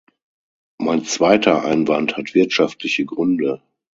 [0.79, 3.61] Mein zweiter Einwand hat wirtschaftliche Gründe.